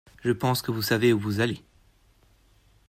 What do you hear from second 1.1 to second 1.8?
où vous allez.